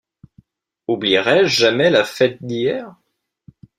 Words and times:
Oublierai-je 0.87 1.55
jamais 1.57 1.91
la 1.91 2.03
fête 2.03 2.39
d’hier? 2.41 2.95